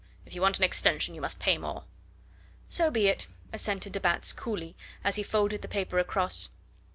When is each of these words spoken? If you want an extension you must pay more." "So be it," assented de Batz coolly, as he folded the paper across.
If 0.25 0.33
you 0.33 0.41
want 0.41 0.57
an 0.57 0.63
extension 0.63 1.13
you 1.13 1.21
must 1.21 1.39
pay 1.39 1.59
more." 1.59 1.83
"So 2.69 2.89
be 2.89 3.05
it," 3.05 3.27
assented 3.53 3.93
de 3.93 3.99
Batz 3.99 4.33
coolly, 4.33 4.75
as 5.03 5.15
he 5.15 5.21
folded 5.21 5.61
the 5.61 5.67
paper 5.67 5.99
across. 5.99 6.49